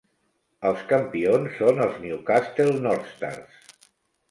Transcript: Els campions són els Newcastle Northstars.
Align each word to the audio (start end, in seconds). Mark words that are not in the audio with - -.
Els 0.69 0.79
campions 0.91 1.53
són 1.61 1.85
els 1.87 2.01
Newcastle 2.07 2.83
Northstars. 2.89 3.73